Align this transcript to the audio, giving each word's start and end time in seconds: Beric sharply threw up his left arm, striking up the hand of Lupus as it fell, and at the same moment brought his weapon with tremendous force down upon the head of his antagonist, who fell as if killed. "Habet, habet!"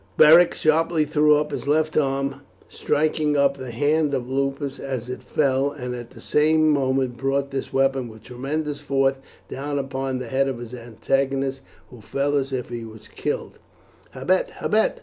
Beric 0.17 0.55
sharply 0.55 1.05
threw 1.05 1.35
up 1.35 1.51
his 1.51 1.67
left 1.67 1.95
arm, 1.95 2.41
striking 2.67 3.37
up 3.37 3.55
the 3.57 3.69
hand 3.69 4.15
of 4.15 4.27
Lupus 4.27 4.79
as 4.79 5.09
it 5.09 5.21
fell, 5.21 5.69
and 5.69 5.93
at 5.93 6.09
the 6.09 6.19
same 6.21 6.69
moment 6.71 7.17
brought 7.17 7.51
his 7.53 7.71
weapon 7.71 8.07
with 8.09 8.23
tremendous 8.23 8.79
force 8.79 9.17
down 9.47 9.77
upon 9.77 10.17
the 10.17 10.27
head 10.29 10.47
of 10.47 10.57
his 10.57 10.73
antagonist, 10.73 11.61
who 11.91 12.01
fell 12.01 12.35
as 12.35 12.51
if 12.51 12.71
killed. 13.13 13.59
"Habet, 14.15 14.49
habet!" 14.59 14.97